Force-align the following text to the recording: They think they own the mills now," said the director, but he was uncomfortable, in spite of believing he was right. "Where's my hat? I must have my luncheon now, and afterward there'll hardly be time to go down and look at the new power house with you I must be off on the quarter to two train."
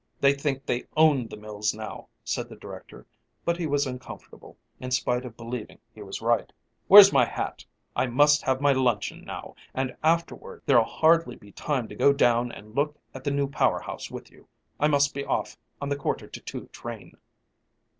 They 0.19 0.33
think 0.33 0.65
they 0.65 0.85
own 0.97 1.27
the 1.27 1.37
mills 1.37 1.75
now," 1.75 2.07
said 2.23 2.49
the 2.49 2.55
director, 2.55 3.05
but 3.45 3.55
he 3.57 3.67
was 3.67 3.85
uncomfortable, 3.85 4.57
in 4.79 4.89
spite 4.89 5.25
of 5.25 5.37
believing 5.37 5.77
he 5.93 6.01
was 6.01 6.23
right. 6.23 6.51
"Where's 6.87 7.13
my 7.13 7.23
hat? 7.23 7.63
I 7.95 8.07
must 8.07 8.41
have 8.41 8.61
my 8.61 8.71
luncheon 8.71 9.23
now, 9.23 9.53
and 9.75 9.95
afterward 10.01 10.63
there'll 10.65 10.85
hardly 10.85 11.35
be 11.35 11.51
time 11.51 11.87
to 11.87 11.93
go 11.93 12.13
down 12.13 12.51
and 12.51 12.73
look 12.75 12.97
at 13.13 13.23
the 13.23 13.29
new 13.29 13.47
power 13.47 13.79
house 13.81 14.09
with 14.09 14.31
you 14.31 14.47
I 14.79 14.87
must 14.87 15.13
be 15.13 15.23
off 15.23 15.55
on 15.79 15.89
the 15.89 15.95
quarter 15.95 16.25
to 16.25 16.39
two 16.41 16.65
train." 16.69 17.17